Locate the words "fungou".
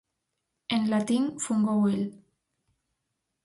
1.45-1.81